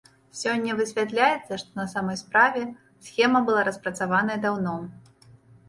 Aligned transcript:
Сёння 0.37 0.77
высвятляецца, 0.79 1.59
што 1.65 1.71
на 1.81 1.85
самай 1.93 2.17
справе 2.23 2.63
схема 3.11 3.45
была 3.53 3.69
распрацаваная 3.71 4.43
даўно. 4.51 4.75